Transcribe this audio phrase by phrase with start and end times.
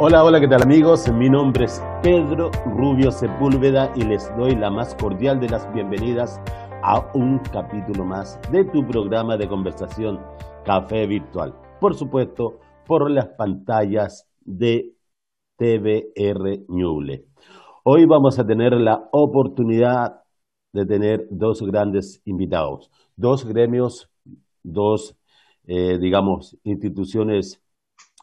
[0.00, 1.12] Hola, hola, ¿qué tal amigos?
[1.12, 6.40] Mi nombre es Pedro Rubio Sepúlveda y les doy la más cordial de las bienvenidas
[6.84, 10.20] a un capítulo más de tu programa de conversación
[10.64, 11.52] Café Virtual.
[11.80, 14.94] Por supuesto, por las pantallas de
[15.56, 17.24] TVR Ñuble.
[17.82, 20.22] Hoy vamos a tener la oportunidad
[20.72, 24.08] de tener dos grandes invitados, dos gremios,
[24.62, 25.16] dos,
[25.66, 27.60] eh, digamos, instituciones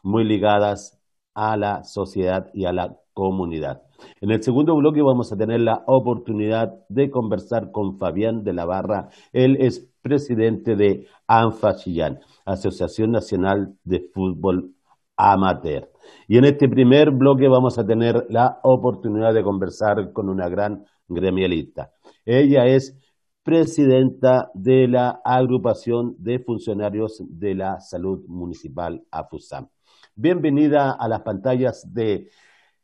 [0.02, 0.95] muy ligadas
[1.36, 3.82] a la sociedad y a la comunidad.
[4.20, 8.64] En el segundo bloque vamos a tener la oportunidad de conversar con Fabián de la
[8.64, 9.10] Barra.
[9.32, 14.72] Él es presidente de ANFA Chillán, Asociación Nacional de Fútbol
[15.16, 15.90] Amateur.
[16.26, 20.84] Y en este primer bloque vamos a tener la oportunidad de conversar con una gran
[21.08, 21.90] gremialista.
[22.24, 22.98] Ella es
[23.46, 29.68] presidenta de la agrupación de funcionarios de la salud municipal AFUSAM.
[30.16, 32.28] Bienvenida a las pantallas de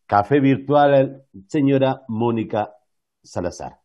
[0.06, 2.72] Café Virtual, señora Mónica
[3.24, 3.80] Salazar.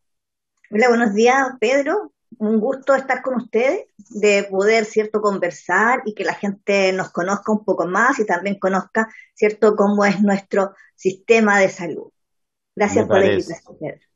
[0.70, 2.14] Hola, buenos días, Pedro.
[2.38, 7.52] Un gusto estar con ustedes, de poder, cierto, conversar y que la gente nos conozca
[7.52, 12.11] un poco más y también conozca, cierto, cómo es nuestro sistema de salud.
[12.75, 14.06] Gracias por la invitación, Pedro.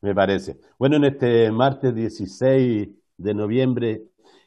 [0.00, 0.58] Me parece.
[0.78, 4.04] Bueno, en este martes 16 de noviembre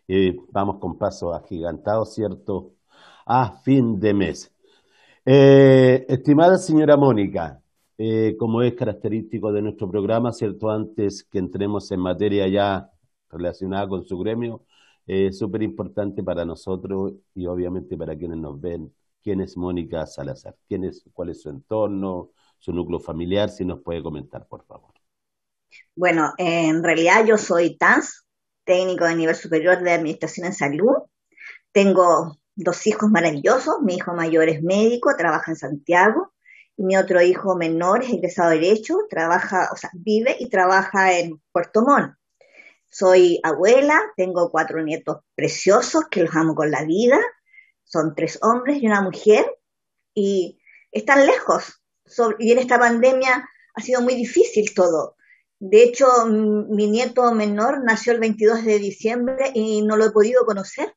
[0.08, 2.74] eh, vamos con paso agigantado, ¿cierto?
[3.30, 4.52] a fin de mes.
[5.26, 7.62] Eh, estimada señora Mónica,
[7.98, 10.70] eh, como es característico de nuestro programa, ¿cierto?
[10.72, 12.92] Antes que entremos en materia ya
[13.30, 14.66] relacionada con su gremio,
[15.06, 20.56] es súper importante para nosotros y obviamente para quienes nos ven, quién es Mónica Salazar,
[20.68, 24.99] quién es, cuál es su entorno, su núcleo familiar, si nos puede comentar, por favor.
[25.96, 28.26] Bueno, en realidad yo soy TANS,
[28.64, 30.96] técnico de nivel superior de Administración en Salud.
[31.72, 33.82] Tengo dos hijos maravillosos.
[33.82, 36.34] Mi hijo mayor es médico, trabaja en Santiago.
[36.78, 41.18] Y mi otro hijo menor es egresado de Derecho, trabaja, o sea, vive y trabaja
[41.18, 42.14] en Puerto Montt.
[42.90, 47.20] Soy abuela, tengo cuatro nietos preciosos que los amo con la vida.
[47.84, 49.46] Son tres hombres y una mujer.
[50.14, 50.60] Y
[50.92, 51.82] están lejos.
[52.40, 55.18] y en esta pandemia ha sido muy difícil todo.
[55.60, 60.46] De hecho, mi nieto menor nació el 22 de diciembre y no lo he podido
[60.46, 60.94] conocer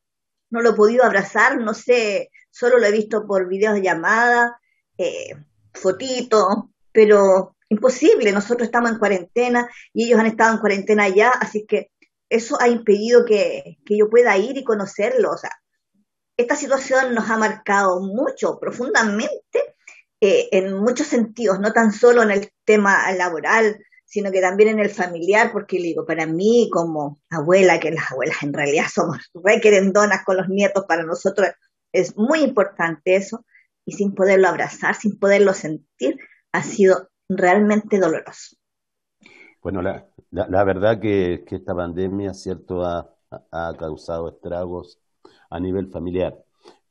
[0.53, 4.61] no lo he podido abrazar, no sé, solo lo he visto por videos de llamada,
[4.99, 5.34] eh,
[5.73, 6.45] fotitos,
[6.93, 11.91] pero imposible, nosotros estamos en cuarentena y ellos han estado en cuarentena ya, así que
[12.29, 15.31] eso ha impedido que, yo pueda ir y conocerlo.
[15.31, 15.50] O sea,
[16.37, 19.75] esta situación nos ha marcado mucho, profundamente,
[20.21, 23.79] eh, en muchos sentidos, no tan solo en el tema laboral,
[24.12, 28.12] sino que también en el familiar, porque le digo, para mí como abuela, que las
[28.12, 31.49] abuelas en realidad somos re querendonas con los nietos, para nosotros
[31.93, 33.47] es muy importante eso,
[33.87, 36.19] y sin poderlo abrazar, sin poderlo sentir,
[36.53, 38.56] ha sido realmente doloroso.
[39.62, 45.00] Bueno, la, la, verdad que, que, esta pandemia, cierto, ha, ha causado estragos
[45.49, 46.37] a nivel familiar.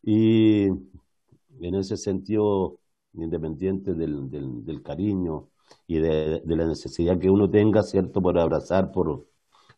[0.01, 2.79] Y en ese sentido,
[3.13, 5.50] independiente del, del, del cariño
[5.87, 9.27] y de, la necesidad que uno tenga, ¿cierto?, por abrazar, por,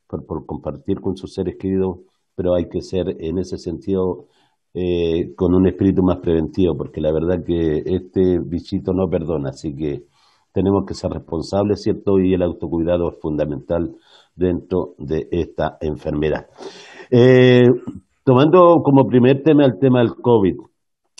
[0.07, 1.99] por, compartir con sus seres queridos,
[2.35, 4.27] pero hay que ser en ese sentido
[4.73, 9.75] eh, con un espíritu más preventivo, porque la verdad que este bichito no perdona, así
[9.75, 10.05] que
[10.51, 12.19] tenemos que ser responsables, ¿cierto?
[12.19, 13.95] Y el autocuidado es fundamental
[14.35, 16.47] dentro de esta enfermedad.
[17.09, 17.63] Eh,
[18.23, 20.55] tomando como primer tema el tema del COVID,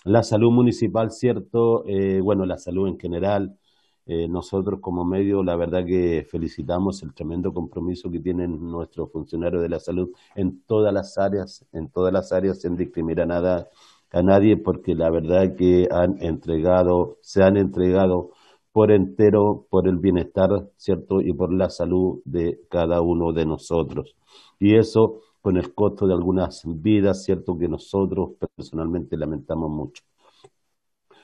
[0.05, 1.83] la salud municipal, ¿cierto?
[1.87, 3.57] Eh, bueno, la salud en general,
[4.05, 9.61] eh, nosotros como medio, la verdad que felicitamos el tremendo compromiso que tienen nuestros funcionarios
[9.61, 13.69] de la salud en todas las áreas, en todas las áreas sin discriminar nada
[14.11, 18.31] a nadie, porque la verdad que han entregado, se han entregado
[18.73, 21.21] por entero por el bienestar, ¿cierto?
[21.21, 24.15] Y por la salud de cada uno de nosotros.
[24.59, 27.57] Y eso con el costo de algunas vidas, ¿cierto?
[27.57, 30.03] Que nosotros personalmente lamentamos mucho.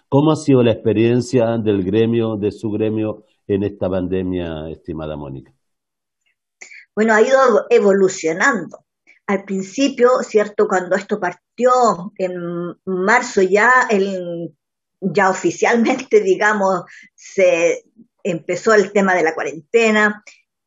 [0.10, 5.54] ¿Cómo ha sido la experiencia del gremio, de su gremio, en esta pandemia, estimada Mónica?
[6.96, 8.86] Bueno, ha ido evolucionando.
[9.28, 10.68] Al principio, ¿cierto?
[10.68, 13.88] Cuando esto partió en marzo ya,
[15.00, 17.84] ya oficialmente, digamos, se
[18.24, 20.24] empezó el tema de la cuarentena,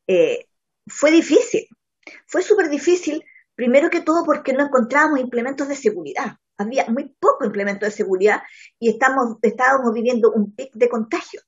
[0.06, 0.46] eh,
[0.86, 1.66] fue difícil.
[2.26, 3.24] Fue súper difícil,
[3.56, 8.42] primero que todo porque no encontrábamos implementos de seguridad había muy poco implemento de seguridad
[8.78, 11.40] y estamos, estábamos viviendo un pic de contagio.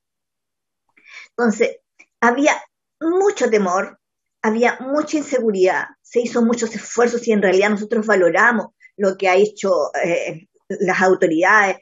[1.29, 1.79] Entonces,
[2.21, 2.53] había
[2.99, 3.99] mucho temor,
[4.41, 8.67] había mucha inseguridad, se hizo muchos esfuerzos y en realidad nosotros valoramos
[8.97, 11.77] lo que ha hecho eh, las autoridades,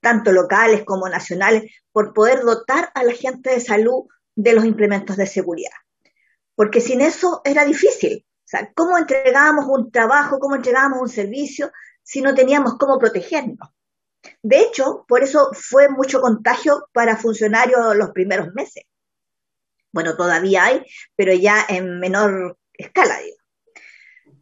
[0.00, 4.04] tanto locales como nacionales, por poder dotar a la gente de salud
[4.34, 5.72] de los implementos de seguridad.
[6.54, 8.24] Porque sin eso era difícil.
[8.24, 11.70] O sea, ¿cómo entregábamos un trabajo, cómo entregábamos un servicio
[12.08, 13.68] si no teníamos cómo protegernos?
[14.42, 18.84] De hecho, por eso fue mucho contagio para funcionarios los primeros meses.
[19.92, 23.36] Bueno, todavía hay, pero ya en menor escala, digo.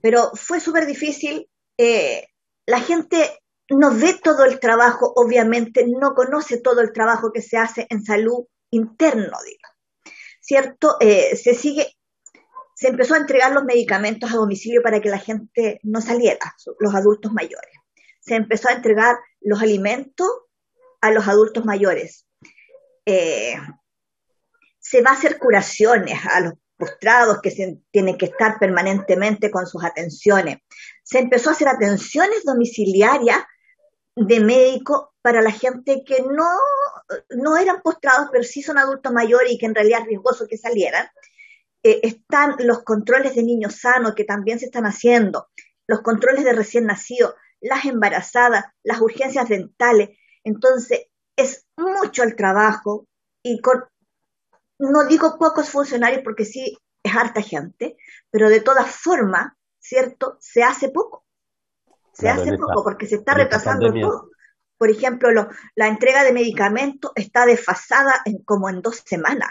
[0.00, 1.50] Pero fue súper difícil.
[1.76, 2.28] Eh,
[2.66, 3.40] la gente
[3.70, 8.04] no ve todo el trabajo, obviamente, no conoce todo el trabajo que se hace en
[8.04, 10.14] salud interno, digo.
[10.40, 10.98] ¿Cierto?
[11.00, 11.95] Eh, se sigue,
[12.76, 16.94] se empezó a entregar los medicamentos a domicilio para que la gente no saliera, los
[16.94, 17.72] adultos mayores.
[18.20, 20.28] Se empezó a entregar los alimentos
[21.00, 22.26] a los adultos mayores.
[23.06, 23.56] Eh,
[24.78, 29.82] se va a hacer curaciones a los postrados que tienen que estar permanentemente con sus
[29.82, 30.58] atenciones.
[31.02, 33.38] Se empezó a hacer atenciones domiciliarias
[34.14, 36.46] de médico para la gente que no,
[37.30, 40.58] no eran postrados, pero sí son adultos mayores y que en realidad es riesgoso que
[40.58, 41.08] salieran.
[41.86, 45.50] Eh, están los controles de niños sanos que también se están haciendo,
[45.86, 50.18] los controles de recién nacidos, las embarazadas, las urgencias dentales.
[50.42, 51.06] Entonces,
[51.36, 53.06] es mucho el trabajo
[53.40, 53.84] y con
[54.80, 57.96] no digo pocos funcionarios porque sí es harta gente,
[58.30, 60.38] pero de todas formas, ¿cierto?
[60.40, 61.24] Se hace poco.
[62.12, 64.30] Se hace poco porque se está retrasando todo.
[64.76, 65.28] Por ejemplo,
[65.76, 69.50] la entrega de medicamentos está desfasada en, como en dos semanas,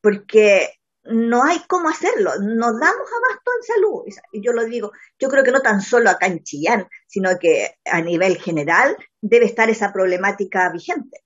[0.00, 0.75] porque
[1.10, 4.02] no hay cómo hacerlo, nos damos abasto en salud.
[4.32, 7.76] Y yo lo digo, yo creo que no tan solo acá en Chillán, sino que
[7.84, 11.20] a nivel general debe estar esa problemática vigente.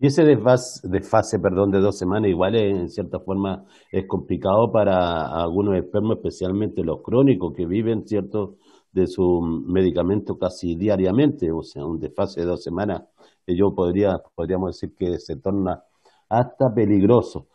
[0.00, 5.76] Y ese desfase, perdón, de dos semanas igual en cierta forma es complicado para algunos
[5.76, 8.58] enfermos, especialmente los crónicos que viven, ¿cierto?,
[8.92, 13.02] de su medicamento casi diariamente, o sea, un desfase de dos semanas,
[13.46, 15.82] yo podría, podríamos decir que se torna
[16.28, 17.48] hasta peligroso.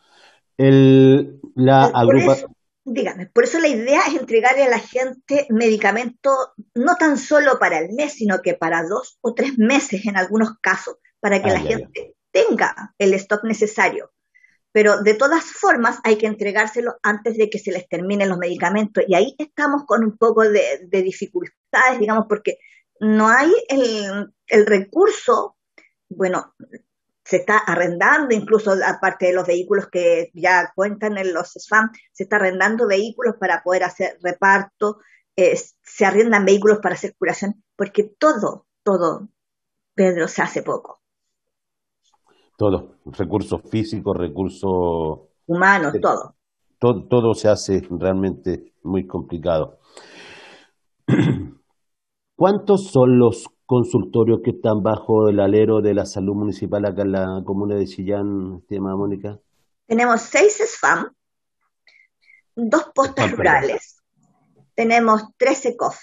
[0.57, 2.37] El, la agrupa...
[2.85, 6.33] dígame, por eso la idea es entregarle a la gente medicamentos
[6.75, 10.59] no tan solo para el mes, sino que para dos o tres meses en algunos
[10.61, 14.11] casos, para que la gente tenga el stock necesario.
[14.71, 19.03] Pero de todas formas hay que entregárselo antes de que se les terminen los medicamentos.
[19.07, 22.57] Y ahí estamos con un poco de, dificultades, digamos, porque
[22.99, 25.57] no hay el, el recurso,
[26.09, 26.55] bueno,
[27.23, 32.23] se está arrendando, incluso aparte de los vehículos que ya cuentan en los SFAM, se
[32.23, 34.97] está arrendando vehículos para poder hacer reparto,
[35.35, 39.29] eh, se arriendan vehículos para hacer curación, porque todo, todo,
[39.95, 40.99] Pedro, se hace poco.
[42.57, 45.21] Todo, recursos físicos, recursos...
[45.45, 46.35] Humanos, todo.
[46.79, 47.07] todo.
[47.07, 49.79] Todo se hace realmente muy complicado.
[52.35, 57.11] ¿Cuántos son los consultorios que están bajo el alero de la salud municipal acá en
[57.11, 59.39] la comuna de Chillán, tema Mónica?
[59.87, 61.11] Tenemos seis SFAM,
[62.55, 63.97] dos postas rurales,
[64.75, 65.97] tenemos tres ECOF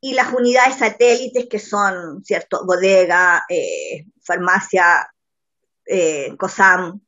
[0.00, 2.64] y las unidades satélites que son, ¿cierto?
[2.64, 5.04] Bodega, eh, farmacia,
[5.84, 7.00] eh, COSAM,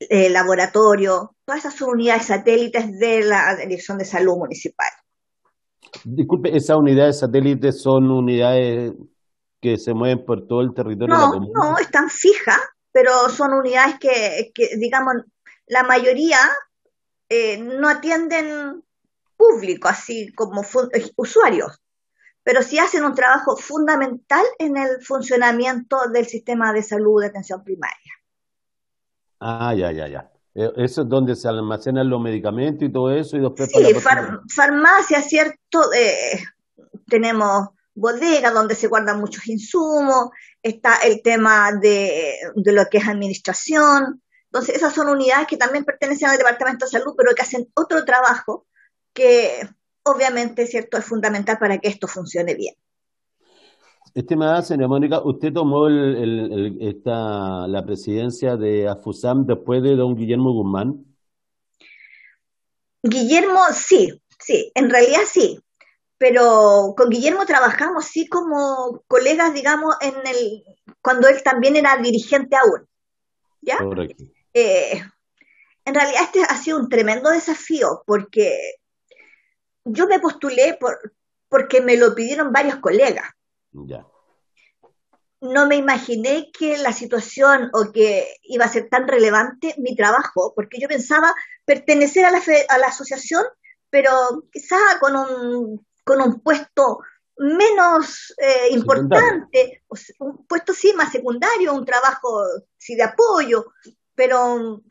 [0.00, 4.90] eh, laboratorio, todas esas son unidades satélites de la Dirección de Salud Municipal.
[6.04, 8.92] Disculpe, ¿esas unidades satélites son unidades
[9.60, 11.60] que se mueven por todo el territorio no, de la comuna?
[11.70, 15.14] No, están fijas, pero son unidades que, digamos,
[15.66, 16.38] la mayoría
[17.28, 18.82] eh, no atienden
[19.36, 20.62] público, así como
[21.16, 21.82] usuarios
[22.42, 27.62] pero sí hacen un trabajo fundamental en el funcionamiento del sistema de salud de atención
[27.62, 28.12] primaria.
[29.40, 30.30] Ah, ya, ya, ya.
[30.54, 33.36] Eh, eso es donde se almacenan los medicamentos y todo eso.
[33.36, 33.82] Y después sí,
[34.48, 35.92] farmacia, ¿cierto?
[35.92, 36.42] Eh,
[37.06, 40.30] tenemos bodega donde se guardan muchos insumos,
[40.62, 44.22] está el tema de, de, lo que es administración.
[44.46, 48.04] Entonces, esas son unidades que también pertenecen al Departamento de Salud, pero que hacen otro
[48.04, 48.66] trabajo
[49.12, 49.68] que
[50.04, 50.98] obviamente, ¿cierto?
[50.98, 52.74] Es fundamental para que esto funcione bien.
[54.14, 61.04] Estimada señora Mónica, usted tomó esta, la presidencia de AFUSAM después de don Guillermo Guzmán.
[63.02, 65.58] Guillermo, sí, sí, en realidad sí,
[66.18, 70.62] pero con Guillermo trabajamos sí como colegas, digamos, en el
[71.00, 72.86] cuando él también era dirigente aún,
[73.60, 73.78] ¿ya?
[73.78, 74.24] Correcto.
[74.52, 75.02] Eh,
[75.84, 78.76] en realidad este ha sido un tremendo desafío porque
[79.84, 81.14] yo me postulé por,
[81.48, 83.28] porque me lo pidieron varios colegas.
[83.72, 84.06] Ya.
[85.40, 90.52] No me imaginé que la situación o que iba a ser tan relevante mi trabajo,
[90.54, 93.44] porque yo pensaba pertenecer a la, a la asociación,
[93.90, 94.12] pero
[94.52, 97.00] quizá con un, con un puesto
[97.38, 99.82] menos eh, importante,
[100.20, 102.44] un puesto sí más secundario, un trabajo
[102.78, 103.72] sí de apoyo,
[104.14, 104.82] pero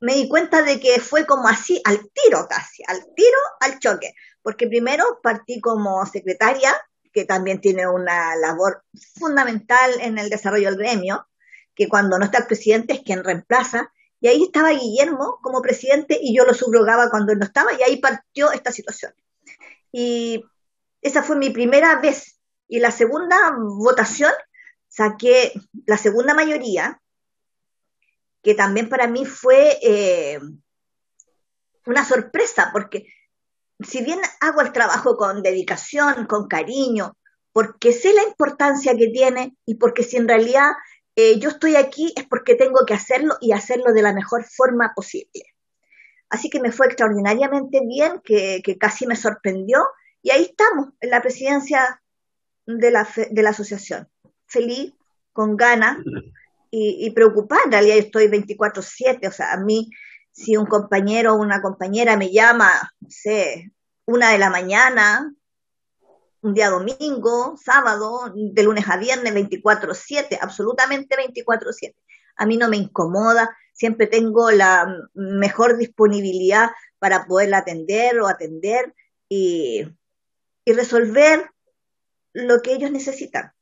[0.00, 4.14] me di cuenta de que fue como así, al tiro casi, al tiro, al choque,
[4.42, 6.74] porque primero partí como secretaria,
[7.14, 8.84] que también tiene una labor
[9.16, 11.26] fundamental en el desarrollo del gremio,
[11.74, 16.18] que cuando no está el presidente es quien reemplaza, y ahí estaba Guillermo como presidente
[16.20, 19.14] y yo lo subrogaba cuando él no estaba, y ahí partió esta situación.
[19.92, 20.44] Y
[21.02, 22.40] esa fue mi primera vez.
[22.66, 24.32] Y la segunda votación
[24.88, 25.52] saqué
[25.86, 27.00] la segunda mayoría,
[28.42, 30.40] que también para mí fue eh,
[31.86, 33.06] una sorpresa, porque
[33.80, 37.16] si bien hago el trabajo con dedicación, con cariño,
[37.52, 40.72] porque sé la importancia que tiene y porque si en realidad
[41.16, 44.92] eh, yo estoy aquí es porque tengo que hacerlo y hacerlo de la mejor forma
[44.94, 45.44] posible.
[46.28, 49.78] Así que me fue extraordinariamente bien, que, que casi me sorprendió
[50.24, 52.02] y ahí estamos, en la presidencia
[52.66, 54.08] de la, de la asociación.
[54.46, 54.94] Feliz,
[55.32, 55.98] con ganas
[56.70, 57.60] y, preocupada.
[57.66, 59.90] En realidad yo estoy 24/7, o sea, a mí
[60.34, 62.68] si un compañero o una compañera me llama,
[63.00, 63.70] no sé,
[64.04, 65.32] una de la mañana,
[66.42, 71.94] un día domingo, sábado, de lunes a viernes, 24/7, absolutamente 24/7.
[72.36, 78.92] A mí no me incomoda, siempre tengo la mejor disponibilidad para poderla atender o atender
[79.28, 79.86] y,
[80.64, 81.48] y resolver
[82.32, 83.52] lo que ellos necesitan.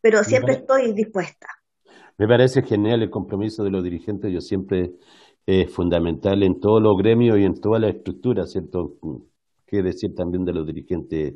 [0.00, 1.48] Pero siempre estoy dispuesta.
[2.18, 4.32] Me parece genial el compromiso de los dirigentes.
[4.32, 4.92] Yo siempre
[5.46, 8.96] es fundamental en todos los gremios y en toda la estructura, ¿cierto?
[9.64, 11.34] Que decir también de los dirigentes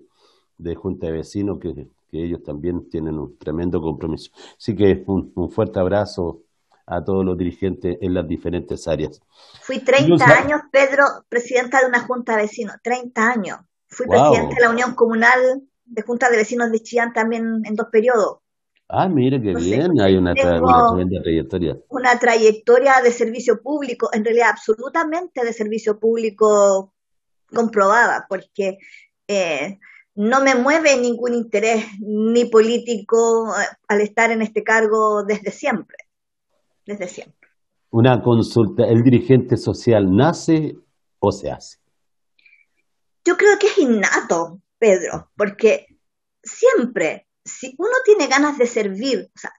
[0.58, 4.32] de Junta de Vecinos, que, ellos también tienen un tremendo compromiso.
[4.58, 6.42] Así que un, un, fuerte abrazo
[6.84, 9.20] a todos los dirigentes en las diferentes áreas.
[9.62, 13.58] Fui 30 años, Pedro, presidenta de una Junta de Vecinos, 30 años.
[13.86, 17.86] Fui presidente de la Unión Comunal de Junta de Vecinos de Chillán también en dos
[17.92, 18.38] periodos.
[18.92, 21.78] Ah, mire qué bien, hay una, trayectoria.
[21.88, 26.92] Una trayectoria de servicio público, en realidad absolutamente de servicio público
[27.54, 28.78] comprobada, porque
[29.28, 29.78] eh,
[30.16, 35.96] no me mueve ningún interés ni político eh, al estar en este cargo desde siempre,
[36.84, 37.48] desde siempre.
[37.90, 40.76] Una consulta, ¿el dirigente social nace
[41.20, 41.78] o se hace?
[43.24, 45.86] Yo creo que es innato, Pedro, porque
[46.42, 49.52] siempre, si uno tiene ganas de servir, o sea,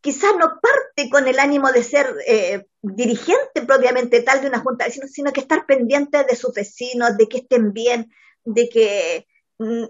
[0.00, 4.88] quizás no parte con el ánimo de ser eh, dirigente propiamente tal de una junta
[4.90, 8.10] sino, sino que estar pendiente de sus vecinos, de que estén bien,
[8.44, 9.26] de que
[9.58, 9.84] mm,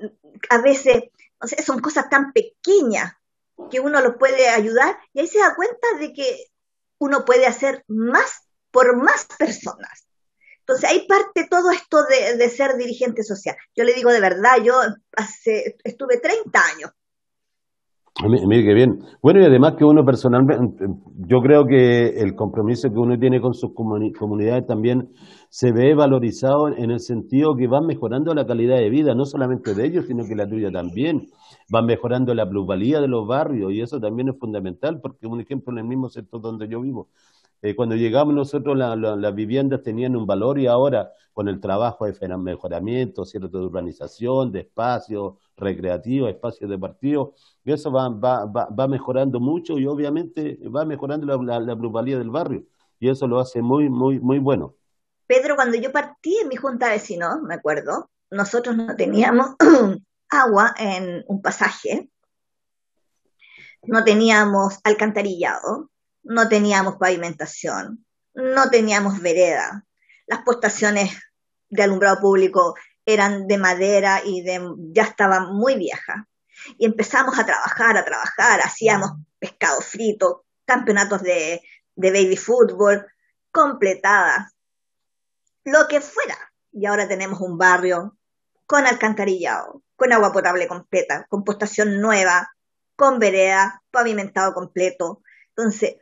[0.50, 1.04] a veces,
[1.64, 3.12] son cosas tan pequeñas
[3.70, 6.46] que uno los puede ayudar y ahí se da cuenta de que
[6.98, 10.07] uno puede hacer más por más personas.
[10.68, 11.96] Entonces ahí parte todo esto
[12.36, 13.56] de, ser dirigente social.
[13.74, 14.74] Yo le digo de verdad, yo
[15.16, 16.90] hace, estuve 30 años.
[18.28, 18.98] Mire qué bien.
[19.22, 20.86] Bueno, y además que uno personalmente,
[21.26, 25.08] yo creo que el compromiso que uno tiene con sus comunidades también
[25.48, 29.72] se ve valorizado en el sentido que van mejorando la calidad de vida, no solamente
[29.72, 31.28] de ellos, sino que la tuya también.
[31.70, 35.72] Van mejorando la plusvalía de los barrios y eso también es fundamental porque un ejemplo
[35.72, 37.08] en el mismo sector donde yo vivo,
[37.62, 42.36] eh, cuando llegamos nosotros las viviendas tenían un valor y ahora con el trabajo de
[42.36, 49.78] mejoramiento, cierto, de urbanización, de espacios recreativos, espacios deportivos, eso va, va, va, mejorando mucho
[49.78, 51.74] y obviamente va mejorando la, la,
[52.18, 52.64] del barrio
[52.98, 54.74] y eso lo hace muy, muy, muy bueno.
[55.26, 59.54] Pedro, cuando yo partí en mi junta de vecinos, me acuerdo, nosotros no teníamos
[60.30, 62.10] agua en un pasaje,
[63.82, 65.90] no teníamos alcantarillado,
[66.22, 69.84] no teníamos pavimentación, no teníamos vereda,
[70.26, 71.18] las postaciones
[71.70, 74.60] de alumbrado público eran de madera y de,
[74.92, 76.18] ya estaban muy viejas.
[76.76, 81.62] Y empezamos a trabajar, a trabajar, hacíamos pescado frito, campeonatos de,
[81.94, 83.06] de baby fútbol,
[83.50, 84.52] completadas,
[85.64, 86.36] lo que fuera.
[86.72, 88.18] Y ahora tenemos un barrio
[88.66, 92.50] con alcantarillado, con agua potable completa, con postación nueva,
[92.94, 95.22] con vereda, pavimentado completo.
[95.56, 95.96] Entonces,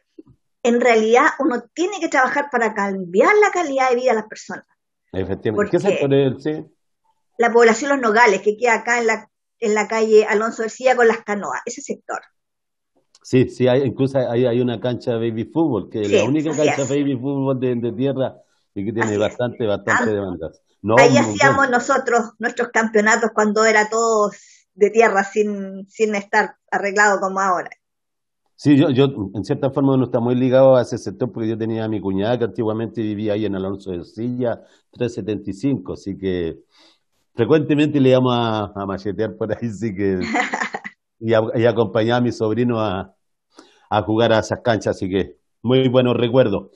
[0.67, 4.67] en realidad uno tiene que trabajar para cambiar la calidad de vida de las personas.
[5.13, 5.71] Efectivamente.
[5.71, 6.65] ¿Qué sector es sí?
[7.39, 9.31] La población Los Nogales, que queda acá en la,
[9.61, 12.21] en la calle Alonso García con las canoas, ese sector.
[13.23, 16.51] Sí, sí, hay, incluso hay, hay una cancha de baby fútbol, que es la única
[16.51, 18.37] cancha de baby fútbol de, tierra
[18.75, 20.61] y que tiene bastante, bastante demandas.
[20.99, 24.31] ahí hacíamos nosotros nuestros campeonatos cuando era todo
[24.75, 27.71] de tierra sin, sin estar arreglado como ahora.
[28.59, 31.59] Sí, yo, yo en cierta forma no está muy ligado a ese sector porque yo
[31.59, 36.61] tenía a mi cuñada que antiguamente vivía ahí en Alonso de Silla 375, así que
[37.35, 40.21] frecuentemente le íbamos a, machetear por ahí, sí que.
[41.21, 43.15] y, a, acompañaba a mi sobrino a,
[43.91, 46.71] a jugar a esas canchas, así que muy buenos recuerdos.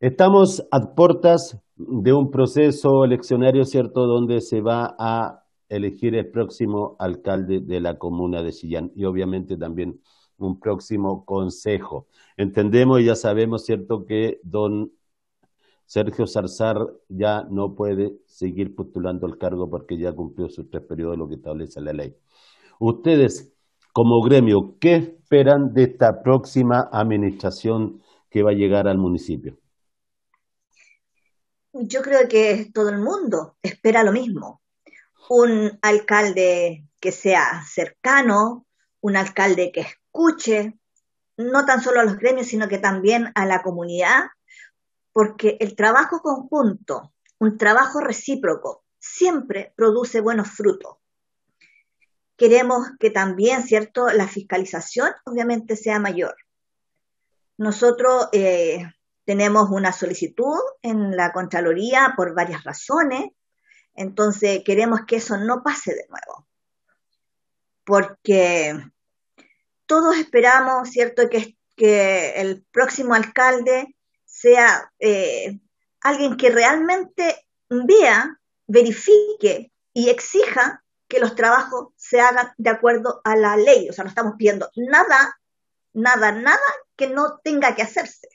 [0.00, 6.96] Estamos a puertas de un proceso eleccionario, ¿cierto?, donde se va a elegir el próximo
[6.98, 10.00] alcalde de la comuna de Chillán y obviamente también
[10.46, 12.06] un próximo consejo.
[12.36, 14.92] Entendemos y ya sabemos, ¿cierto?, que don
[15.86, 16.76] Sergio Zarzar
[17.08, 21.34] ya no puede seguir postulando al cargo porque ya cumplió sus tres periodos, lo que
[21.34, 22.16] establece la ley.
[22.78, 23.52] Ustedes,
[23.92, 29.58] como gremio, ¿qué esperan de esta próxima administración que va a llegar al municipio?
[31.72, 34.62] Yo creo que todo el mundo espera lo mismo.
[35.28, 38.66] Un alcalde que sea cercano,
[39.00, 40.78] un alcalde que escuche,
[41.36, 44.24] no tan solo a los gremios, sino que también a la comunidad,
[45.12, 50.96] porque el trabajo conjunto, un trabajo recíproco, siempre produce buenos frutos.
[52.36, 56.36] Queremos que también, ¿cierto?, la fiscalización obviamente sea mayor.
[57.58, 58.86] Nosotros eh,
[59.24, 63.30] tenemos una solicitud en la Contraloría por varias razones,
[63.94, 66.46] entonces queremos que eso no pase de nuevo,
[67.90, 68.80] porque
[69.84, 75.58] todos esperamos, ¿cierto?, que, el próximo alcalde sea eh,
[76.02, 83.34] alguien que realmente vea, verifique y exija que los trabajos se hagan de acuerdo a
[83.34, 83.88] la ley.
[83.88, 85.40] O sea, no estamos pidiendo nada,
[85.94, 86.60] nada, nada
[86.96, 88.28] que no tenga que hacerse.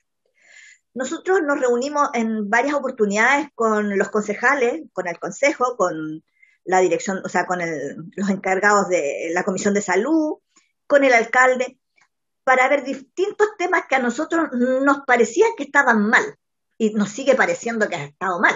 [0.95, 6.23] Nosotros nos reunimos en varias oportunidades con los concejales, con el consejo, con
[6.65, 10.39] la dirección, o sea, con los encargados de la comisión de salud,
[10.87, 11.79] con el alcalde,
[12.43, 16.37] para ver distintos temas que a nosotros nos parecía que estaban mal
[16.77, 18.55] y nos sigue pareciendo que ha estado mal.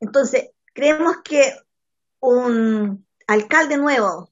[0.00, 1.54] Entonces, creemos que
[2.20, 4.30] un alcalde nuevo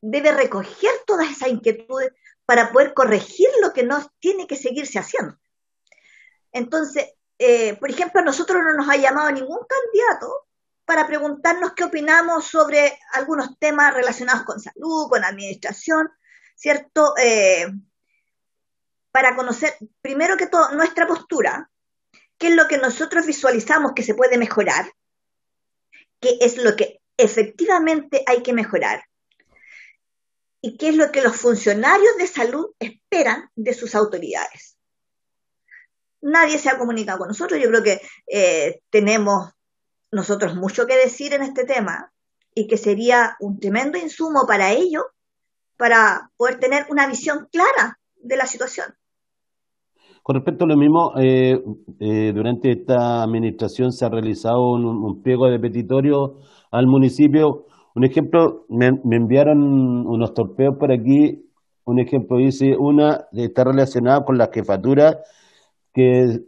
[0.00, 2.12] debe recoger todas esas inquietudes
[2.44, 5.38] para poder corregir lo que no tiene que seguirse haciendo.
[6.52, 10.48] Entonces, eh, por ejemplo, a nosotros no nos ha llamado ningún candidato
[10.90, 16.10] para preguntarnos qué opinamos sobre algunos temas relacionados con salud, con administración,
[16.56, 17.14] ¿cierto?
[17.16, 17.68] Eh,
[19.12, 19.72] para conocer,
[20.02, 21.70] primero que todo, nuestra postura,
[22.38, 24.92] qué es lo que nosotros visualizamos que se puede mejorar,
[26.18, 29.04] qué es lo que efectivamente hay que mejorar
[30.60, 34.76] y qué es lo que los funcionarios de salud esperan de sus autoridades.
[36.20, 39.52] Nadie se ha comunicado con nosotros, yo creo que eh, tenemos
[40.12, 42.12] nosotros mucho que decir en este tema
[42.54, 45.02] y que sería un tremendo insumo para ello
[45.76, 48.86] para poder tener una visión clara de la situación.
[50.22, 51.58] Con respecto a lo mismo, eh,
[51.98, 57.66] eh, durante esta administración se ha realizado un, pliego de petitorio al municipio.
[57.94, 61.46] Un ejemplo, me, enviaron unos torpeos por aquí.
[61.84, 65.20] Un ejemplo dice, una está relacionada con la jefatura,
[65.94, 66.40] que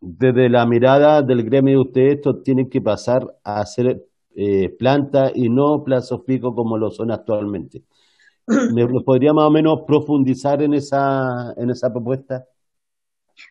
[0.00, 5.30] desde la mirada del gremio de ustedes, esto tiene que pasar a ser eh, planta
[5.34, 7.82] y no plazos pico como lo son actualmente.
[8.46, 12.46] ¿Me podría más o menos profundizar en esa, en esa propuesta?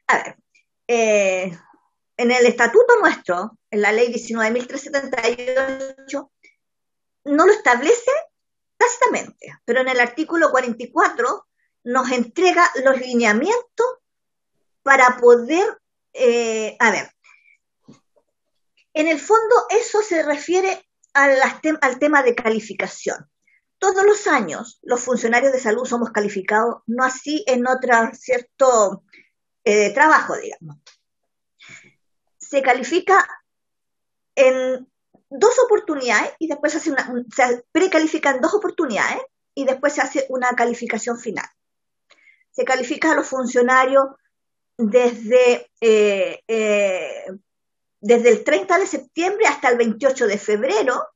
[0.07, 0.37] A ver,
[0.87, 1.51] eh,
[2.17, 6.29] en el estatuto nuestro, en la ley 19.378,
[7.25, 8.11] no lo establece
[8.77, 11.45] tácitamente, pero en el artículo 44
[11.85, 13.85] nos entrega los lineamientos
[14.81, 15.65] para poder,
[16.17, 17.11] eh, a ver,
[18.93, 23.29] en el fondo eso se refiere al tema de calificación
[23.85, 29.03] todos los años los funcionarios de salud somos calificados, no así en otro cierto
[29.63, 30.77] eh, trabajo, digamos.
[32.37, 33.27] Se califica
[34.35, 34.91] en
[35.29, 39.21] dos oportunidades y después se hace una, se precalifica en dos oportunidades
[39.53, 41.45] y después se hace una calificación final.
[42.51, 44.05] Se califica a los funcionarios
[44.77, 47.25] desde, eh, eh,
[47.99, 51.07] desde el 30 de septiembre hasta el 28 de febrero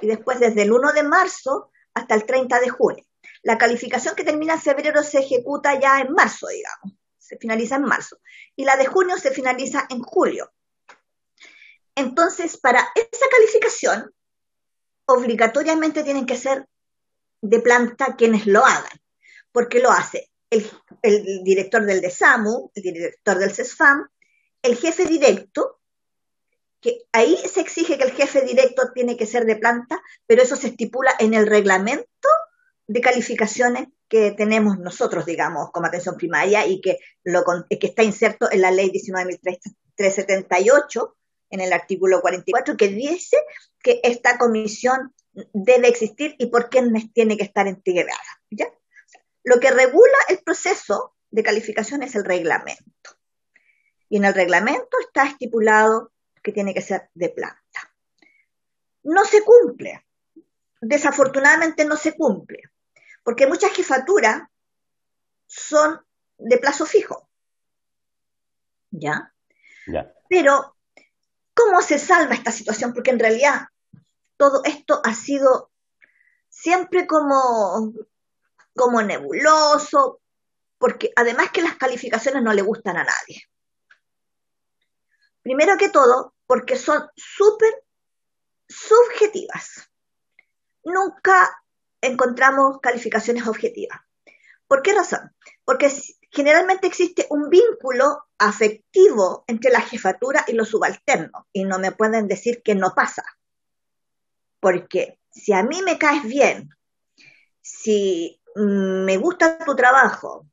[0.00, 3.04] y después desde el 1 de marzo hasta el 30 de junio.
[3.42, 7.82] La calificación que termina en febrero se ejecuta ya en marzo, digamos, se finaliza en
[7.82, 8.18] marzo.
[8.56, 10.52] Y la de junio se finaliza en julio.
[11.94, 14.14] Entonces, para esa calificación,
[15.06, 16.66] obligatoriamente tienen que ser
[17.40, 19.00] de planta quienes lo hagan,
[19.50, 20.70] porque lo hace el,
[21.02, 24.08] el director del DESAMU, el director del CESFAM,
[24.62, 25.80] el jefe directo
[26.80, 30.56] que ahí se exige que el jefe directo tiene que ser de planta, pero eso
[30.56, 32.28] se estipula en el reglamento
[32.88, 38.50] de calificaciones que tenemos nosotros, digamos, como atención primaria y que, lo, que está inserto
[38.50, 41.14] en la ley 19.378,
[41.50, 43.36] en el artículo 44 que dice
[43.80, 46.82] que esta comisión debe existir y por qué
[47.14, 48.18] tiene que estar integrada.
[48.50, 48.66] ¿ya?
[49.44, 53.18] Lo que regula el proceso de calificación es el reglamento.
[54.08, 57.94] Y en el reglamento está estipulado que tiene que ser de planta.
[59.02, 60.06] No se cumple.
[60.80, 62.62] Desafortunadamente no se cumple.
[63.24, 64.42] Porque muchas jefaturas
[65.46, 66.00] son
[66.38, 67.28] de plazo fijo.
[68.90, 69.32] ¿Ya?
[69.86, 70.12] Ya.
[70.28, 70.76] Pero,
[71.54, 72.92] ¿cómo se salva esta situación?
[72.92, 73.68] Porque en realidad
[74.36, 75.70] todo esto ha sido
[76.48, 77.92] siempre como,
[78.74, 80.20] como nebuloso,
[80.78, 83.42] porque además que las calificaciones no le gustan a nadie.
[85.42, 87.84] Primero que todo, porque son súper
[88.68, 89.90] subjetivas.
[90.84, 91.62] Nunca
[92.00, 94.00] encontramos calificaciones objetivas.
[94.66, 95.34] ¿Por qué razón?
[95.64, 95.90] Porque
[96.30, 102.26] generalmente existe un vínculo afectivo entre la jefatura y los subalternos, y no me pueden
[102.26, 103.22] decir que no pasa.
[104.58, 106.70] Porque si a mí me caes bien,
[107.60, 110.46] si me gusta tu trabajo,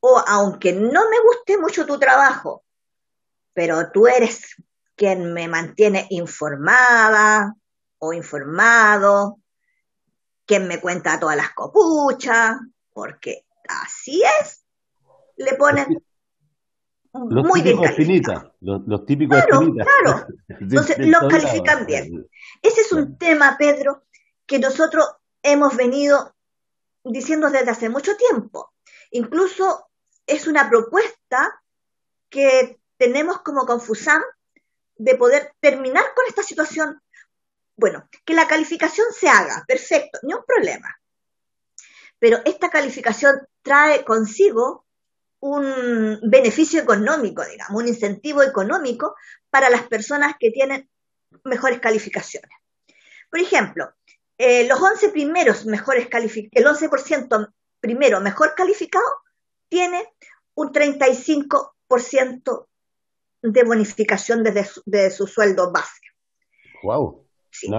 [0.00, 2.64] o aunque no me guste mucho tu trabajo,
[3.52, 4.56] pero tú eres
[4.96, 7.54] quien me mantiene informada
[7.98, 9.38] o informado,
[10.46, 12.58] quien me cuenta todas las copuchas,
[12.92, 14.64] porque así es,
[15.36, 16.02] le ponen
[17.12, 18.52] los muy bien calificados.
[18.60, 22.28] Los, los, típicos claro, Claro, entonces los califican bien.
[22.62, 24.04] Ese es un tema, Pedro,
[24.46, 25.06] que nosotros
[25.42, 26.34] hemos venido
[27.04, 28.72] diciendo desde hace mucho tiempo.
[29.10, 29.88] Incluso
[30.26, 31.62] es una propuesta
[32.28, 34.22] que tenemos como Confusam
[34.96, 37.00] de poder terminar con esta situación.
[37.76, 40.94] Bueno, que la calificación se haga, perfecto, ni un problema.
[42.18, 44.84] Pero esta calificación trae consigo
[45.40, 49.16] un beneficio económico, digamos, un incentivo económico
[49.48, 50.88] para las personas que tienen
[51.44, 52.50] mejores calificaciones.
[53.30, 53.94] Por ejemplo,
[54.42, 59.04] eh, los 11 primeros mejores calificados, el 11% primero mejor calificado
[59.68, 60.14] tiene
[60.54, 62.66] un 35%
[63.42, 66.00] de bonificación desde su, de su sueldo base.
[66.82, 67.26] Wow.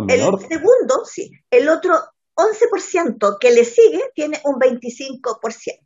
[0.07, 1.31] el segundo, sí.
[1.49, 1.95] El otro
[2.35, 5.79] 11% que le sigue tiene un 25%.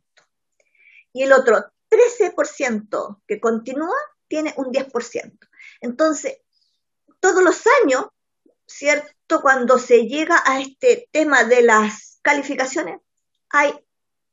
[1.14, 3.96] Y el otro 13% que continúa
[4.28, 5.38] tiene un 10%.
[5.80, 6.36] Entonces,
[7.18, 8.08] todos los años,
[8.66, 9.40] ¿cierto?
[9.40, 13.00] Cuando se llega a este tema de las calificaciones,
[13.50, 13.72] hay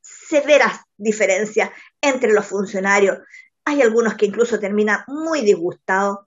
[0.01, 3.19] severas diferencias entre los funcionarios.
[3.65, 6.19] Hay algunos que incluso terminan muy disgustados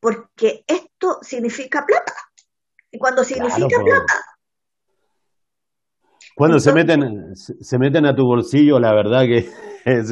[0.00, 2.12] porque esto significa plata.
[2.90, 4.24] Y cuando significa plata...
[6.36, 9.48] Cuando se, meten, se meten a tu bolsillo, la verdad que
[9.84, 10.10] es,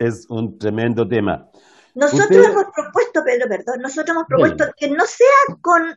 [0.00, 1.48] es un tremendo tema.
[1.94, 5.96] Nosotros hemos propuesto, Pedro, perdón, nosotros hemos propuesto que no sea con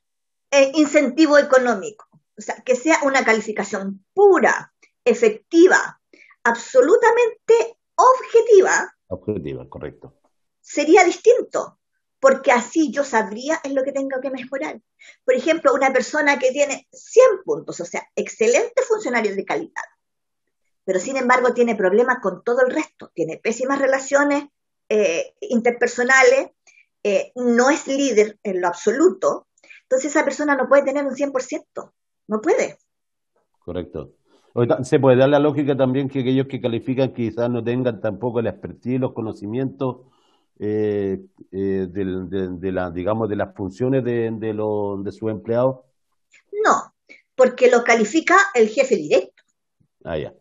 [0.55, 4.71] eh, incentivo económico, o sea, que sea una calificación pura,
[5.03, 5.99] efectiva,
[6.43, 10.13] absolutamente objetiva, objetiva, correcto.
[10.61, 11.79] Sería distinto,
[12.19, 14.79] porque así yo sabría en lo que tengo que mejorar.
[15.25, 19.83] Por ejemplo, una persona que tiene 100 puntos, o sea, excelente funcionario de calidad,
[20.85, 24.45] pero sin embargo tiene problemas con todo el resto, tiene pésimas relaciones
[24.87, 26.51] eh, interpersonales,
[27.01, 29.47] eh, no es líder en lo absoluto,
[29.83, 31.91] entonces esa persona no puede tener un 100%,
[32.27, 32.77] no puede.
[33.59, 34.13] Correcto.
[34.83, 38.51] Se puede dar la lógica también que aquellos que califican quizás no tengan tampoco la
[38.51, 40.01] expertise, los conocimientos
[40.59, 41.19] eh,
[41.51, 45.79] eh, de, la, digamos, de las funciones de, de, de sus empleados.
[46.63, 46.93] No,
[47.35, 49.43] porque lo califica el jefe directo.
[50.03, 50.33] Ah, ya.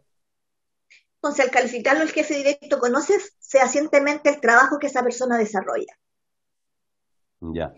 [1.16, 5.96] Entonces, al calificarlo el jefe directo, conoce fehacientemente el trabajo que esa persona desarrolla.
[7.50, 7.74] Ya.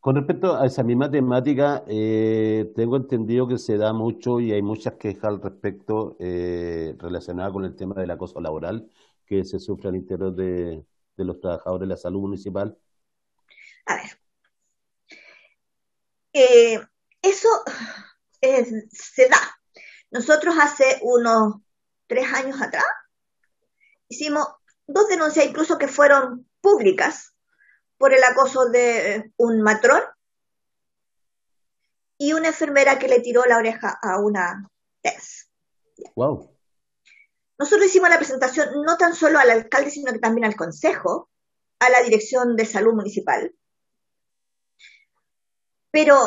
[0.00, 4.60] Con respecto a esa misma temática, eh, tengo entendido que se da mucho y hay
[4.60, 8.90] muchas quejas al respecto eh, relacionadas con el tema del acoso laboral
[9.24, 10.84] que se sufre al interior de,
[11.16, 12.76] los trabajadores de la salud municipal.
[13.86, 14.18] A ver,
[16.32, 16.80] eh,
[17.22, 17.48] eso
[18.90, 19.38] se da.
[20.10, 21.54] Nosotros hace unos
[22.08, 22.84] tres años atrás
[24.08, 24.46] hicimos
[24.86, 27.33] dos denuncias incluso que fueron públicas
[27.98, 30.02] por el acoso de un matrón
[32.18, 34.68] y una enfermera que le tiró la oreja a una
[35.02, 35.48] test.
[36.14, 36.50] Wow.
[37.58, 41.30] Nosotros hicimos la presentación no tan solo al alcalde, sino que también al consejo,
[41.78, 43.54] a la dirección de salud municipal.
[45.90, 46.18] Pero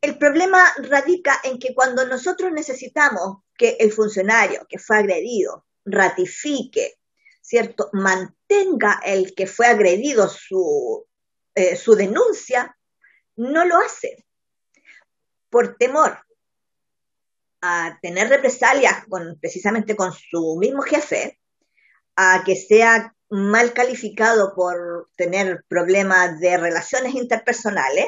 [0.00, 6.98] el problema radica en que cuando nosotros necesitamos que el funcionario que fue agredido ratifique,
[7.44, 7.90] ¿cierto?
[7.92, 11.06] Mantenga el que fue agredido su
[11.54, 12.76] eh, su denuncia,
[13.36, 14.26] no lo hace
[15.50, 16.18] por temor
[17.62, 21.40] a tener represalias con, precisamente con su mismo jefe,
[22.16, 28.06] a que sea mal calificado por tener problemas de relaciones interpersonales.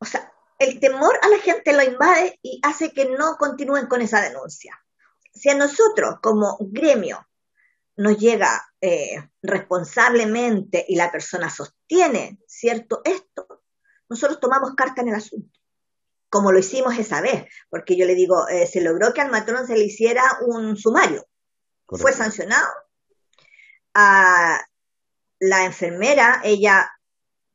[0.00, 4.02] O sea, el temor a la gente lo invade y hace que no continúen con
[4.02, 4.76] esa denuncia.
[5.32, 7.27] Si a nosotros como gremio
[7.98, 13.02] nos llega eh, responsablemente y la persona sostiene, ¿cierto?
[13.04, 13.64] Esto,
[14.08, 15.58] nosotros tomamos carta en el asunto,
[16.30, 19.66] como lo hicimos esa vez, porque yo le digo, eh, se logró que al matrón
[19.66, 21.26] se le hiciera un sumario,
[21.86, 22.68] fue sancionado.
[23.94, 24.60] A
[25.40, 26.88] la enfermera, ella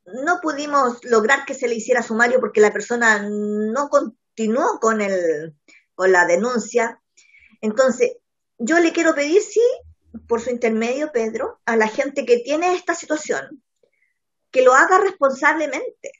[0.05, 5.55] no pudimos lograr que se le hiciera sumario porque la persona no continuó con, el,
[5.95, 7.01] con la denuncia.
[7.61, 8.17] Entonces,
[8.57, 9.61] yo le quiero pedir, sí,
[10.27, 13.63] por su intermedio, Pedro, a la gente que tiene esta situación,
[14.51, 16.11] que lo haga responsablemente,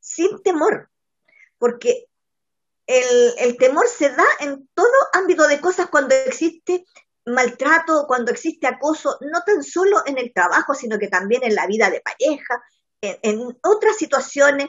[0.00, 0.90] sin temor,
[1.58, 2.06] porque
[2.86, 6.84] el, el, temor se da en todo ámbito de cosas cuando existe
[7.26, 11.66] maltrato, cuando existe acoso, no tan solo en el trabajo, sino que también en la
[11.66, 12.62] vida de pareja,
[13.00, 14.68] en, en otras situaciones.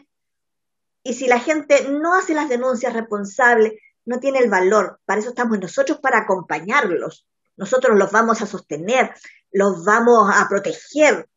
[1.04, 3.74] Y si la gente no hace las denuncias responsables,
[4.06, 5.02] no tiene el valor.
[5.06, 9.14] Para eso estamos nosotros, para acompañarlos, nosotros los vamos a sostener,
[9.52, 11.28] los vamos a proteger,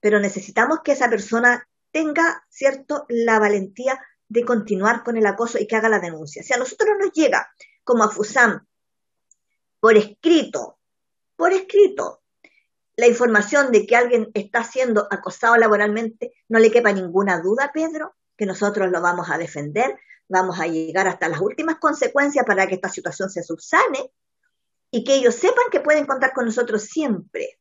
[0.00, 5.66] pero necesitamos que esa persona tenga, ¿cierto?, la valentía de continuar con el acoso y
[5.66, 6.42] que haga la denuncia.
[6.42, 7.48] Si a nosotros nos llega,
[7.84, 8.66] como a FUSAM,
[9.80, 10.78] por escrito,
[11.36, 12.22] por escrito,
[12.96, 18.14] la información de que alguien está siendo acosado laboralmente, no le quepa ninguna duda, Pedro,
[18.36, 22.76] que nosotros lo vamos a defender, vamos a llegar hasta las últimas consecuencias para que
[22.76, 24.10] esta situación se subsane
[24.90, 27.58] y que ellos sepan que pueden contar con nosotros siempre,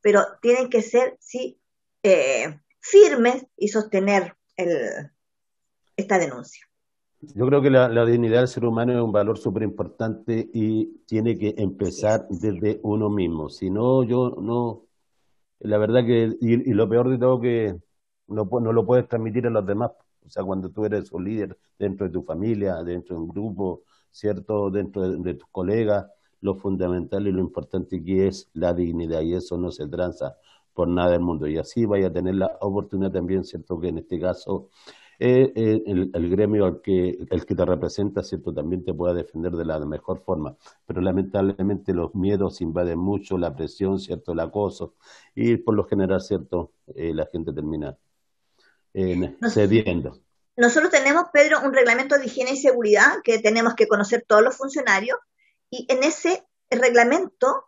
[0.00, 1.60] pero tienen que ser, sí,
[2.02, 5.10] eh, firmes y sostener el,
[5.96, 6.66] esta denuncia.
[7.20, 11.36] Yo creo que la, dignidad del ser humano es un valor súper importante y tiene
[11.36, 13.50] que empezar desde uno mismo.
[13.50, 14.86] Si no, yo no,
[15.58, 17.76] la verdad que, y, lo peor de todo que
[18.26, 19.90] no, no lo puedes transmitir a los demás.
[20.24, 23.82] O sea, cuando tú eres un líder dentro de tu familia, dentro de un grupo,
[24.10, 24.70] ¿cierto?
[24.70, 26.06] Dentro de tus colegas,
[26.40, 30.36] lo fundamental y lo importante que es la dignidad y eso no se tranza
[30.74, 31.46] por nada del mundo.
[31.46, 33.78] Y así vaya a tener la oportunidad también, ¿cierto?
[33.80, 34.68] Que en este caso
[35.22, 38.54] eh, eh, el, gremio al que, el que te representa, ¿cierto?
[38.54, 40.56] También te pueda defender de la mejor forma.
[40.86, 44.32] Pero lamentablemente los miedos invaden mucho, la presión, ¿cierto?
[44.32, 44.94] El acoso
[45.34, 46.72] y por lo general, ¿cierto?
[46.94, 47.96] Eh, la gente termina
[49.48, 50.18] cediendo.
[50.56, 54.56] Nosotros tenemos, Pedro, un reglamento de higiene y seguridad que tenemos que conocer todos los
[54.56, 55.18] funcionarios
[55.70, 57.64] y en ese reglamento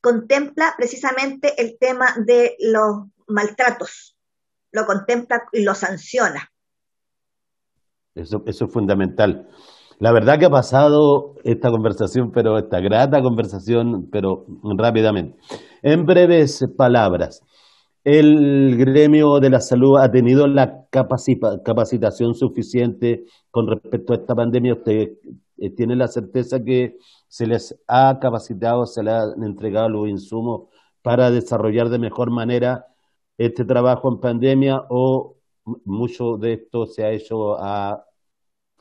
[0.00, 4.16] contempla precisamente el tema de los maltratos,
[4.72, 6.50] lo contempla y lo sanciona.
[8.14, 9.48] Eso, es fundamental.
[9.98, 15.38] La verdad que ha pasado esta conversación, pero esta grata conversación, pero rápidamente.
[15.82, 17.42] En breves palabras,
[18.04, 24.74] el gremio de la salud ha tenido la capacitación suficiente con respecto a esta pandemia.
[24.74, 25.12] Usted
[25.58, 26.96] eh, tiene la certeza que
[27.28, 30.68] se les ha capacitado, se les han entregado los insumos
[31.02, 32.86] para desarrollar de mejor manera
[33.38, 35.36] este trabajo en pandemia o
[35.84, 38.06] mucho de esto se ha hecho a,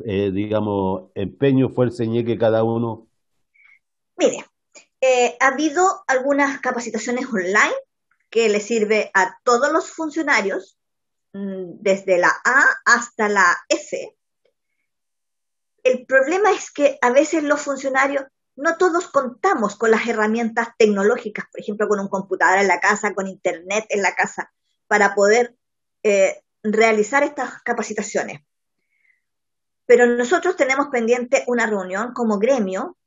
[0.03, 3.07] eh, digamos, empeño, fuerza y que cada uno?
[4.17, 4.45] Mire,
[5.01, 7.75] eh, ha habido algunas capacitaciones online
[8.29, 10.77] que le sirve a todos los funcionarios,
[11.33, 14.15] mm, desde la A hasta la F.
[15.85, 21.45] El problema es que a veces los funcionarios no todos contamos con las herramientas tecnológicas,
[21.51, 24.51] por ejemplo, con un computador en la casa, con internet en la casa,
[24.87, 25.55] para poder
[26.01, 28.41] eh, realizar estas capacitaciones.
[29.85, 32.97] Pero nosotros tenemos pendiente una reunión como gremio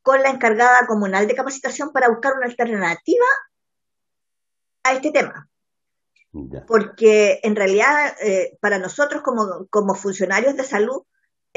[0.00, 3.26] con la encargada comunal de capacitación para buscar una alternativa
[4.84, 5.48] a este tema.
[6.68, 11.02] Porque en realidad eh, para nosotros como, como funcionarios de salud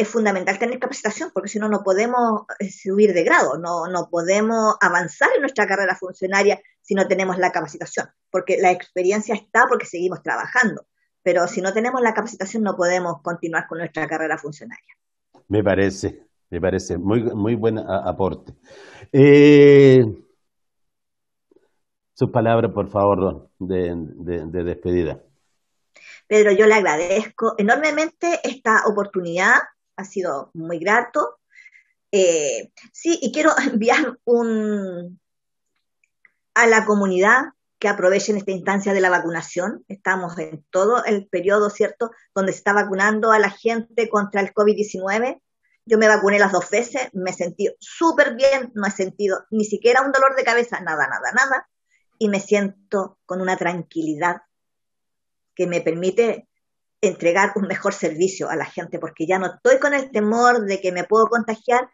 [0.01, 4.09] es fundamental tener capacitación, porque si no, no podemos eh, subir de grado, no, no
[4.09, 9.65] podemos avanzar en nuestra carrera funcionaria si no tenemos la capacitación, porque la experiencia está
[9.69, 10.87] porque seguimos trabajando,
[11.21, 14.95] pero si no tenemos la capacitación no podemos continuar con nuestra carrera funcionaria.
[15.47, 18.53] Me parece, me parece muy, muy buen aporte.
[19.11, 20.03] Eh,
[22.13, 25.21] sus palabras, por favor, de, de despedida.
[26.27, 29.59] Pedro, yo le agradezco enormemente esta oportunidad
[29.95, 31.39] ha sido muy grato.
[32.11, 35.19] Eh, sí, y quiero enviar un,
[36.53, 37.43] a la comunidad
[37.79, 39.83] que aprovechen esta instancia de la vacunación.
[39.87, 44.53] Estamos en todo el periodo, ¿cierto?, donde se está vacunando a la gente contra el
[44.53, 45.41] COVID-19.
[45.85, 50.03] Yo me vacuné las dos veces, me sentí súper bien, no he sentido ni siquiera
[50.03, 51.67] un dolor de cabeza, nada, nada, nada,
[52.19, 54.43] y me siento con una tranquilidad
[55.55, 56.47] que me permite
[57.01, 60.79] entregar un mejor servicio a la gente, porque ya no estoy con el temor de
[60.79, 61.89] que me puedo contagiar.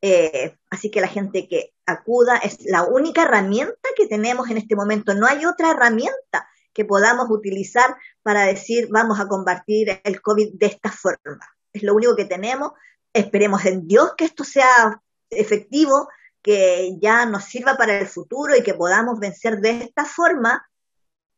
[0.00, 4.76] Eh, así que la gente que acuda es la única herramienta que tenemos en este
[4.76, 5.14] momento.
[5.14, 10.66] No hay otra herramienta que podamos utilizar para decir vamos a combatir el COVID de
[10.66, 11.44] esta forma.
[11.72, 12.72] Es lo único que tenemos.
[13.12, 16.08] Esperemos en Dios que esto sea efectivo,
[16.42, 20.66] que ya nos sirva para el futuro y que podamos vencer de esta forma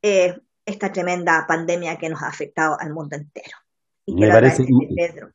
[0.03, 0.39] eh,
[0.71, 3.57] esta tremenda pandemia que nos ha afectado al mundo entero.
[4.07, 4.65] Y Me parece
[4.97, 5.33] Pedro.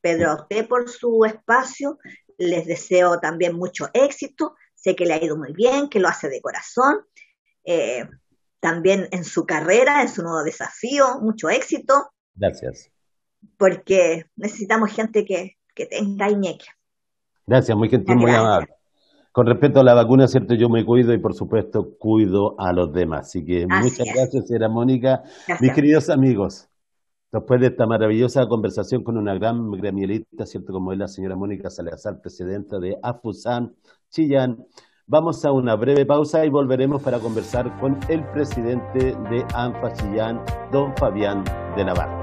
[0.00, 1.98] Pedro, a usted por su espacio,
[2.38, 6.28] les deseo también mucho éxito, sé que le ha ido muy bien, que lo hace
[6.28, 7.00] de corazón,
[7.64, 8.08] eh,
[8.60, 12.12] también en su carrera, en su nuevo desafío, mucho éxito.
[12.34, 12.90] Gracias.
[13.58, 16.66] Porque necesitamos gente que, que tenga iñeque.
[17.46, 18.68] Gracias, muy gentil, muy amable.
[19.32, 22.92] Con respecto a la vacuna, cierto, yo me cuido y por supuesto cuido a los
[22.92, 23.28] demás.
[23.28, 25.22] Así que muchas gracias, señora Mónica.
[25.60, 26.68] Mis queridos amigos,
[27.30, 31.70] después de esta maravillosa conversación con una gran gremialista, cierto, como es la señora Mónica
[31.70, 33.72] Salazar, presidenta de AFUSAN
[34.10, 34.66] Chillán,
[35.06, 40.40] vamos a una breve pausa y volveremos para conversar con el presidente de ANFA Chillán,
[40.72, 41.44] don Fabián
[41.76, 42.19] de Navarro.